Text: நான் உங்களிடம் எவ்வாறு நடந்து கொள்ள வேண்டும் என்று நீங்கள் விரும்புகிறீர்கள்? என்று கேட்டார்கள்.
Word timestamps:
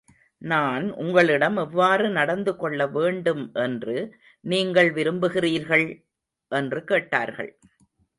நான் 0.41 0.91
உங்களிடம் 0.93 1.57
எவ்வாறு 1.57 2.09
நடந்து 2.09 2.55
கொள்ள 2.55 2.87
வேண்டும் 2.87 3.51
என்று 3.55 3.95
நீங்கள் 4.43 4.89
விரும்புகிறீர்கள்? 4.91 5.85
என்று 6.51 6.83
கேட்டார்கள். 6.83 7.51